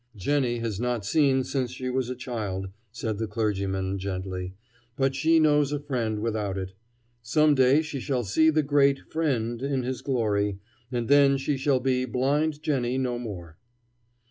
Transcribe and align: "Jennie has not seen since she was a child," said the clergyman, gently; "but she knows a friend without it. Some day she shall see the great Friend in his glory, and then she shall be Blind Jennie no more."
"Jennie 0.15 0.57
has 0.57 0.79
not 0.79 1.05
seen 1.05 1.43
since 1.43 1.69
she 1.69 1.87
was 1.91 2.09
a 2.09 2.15
child," 2.15 2.69
said 2.91 3.19
the 3.19 3.27
clergyman, 3.27 3.99
gently; 3.99 4.55
"but 4.95 5.13
she 5.13 5.39
knows 5.39 5.71
a 5.71 5.79
friend 5.79 6.21
without 6.23 6.57
it. 6.57 6.73
Some 7.21 7.53
day 7.53 7.83
she 7.83 7.99
shall 7.99 8.23
see 8.23 8.49
the 8.49 8.63
great 8.63 8.97
Friend 9.11 9.61
in 9.61 9.83
his 9.83 10.01
glory, 10.01 10.57
and 10.91 11.07
then 11.07 11.37
she 11.37 11.55
shall 11.55 11.79
be 11.79 12.05
Blind 12.05 12.63
Jennie 12.63 12.97
no 12.97 13.19
more." 13.19 13.59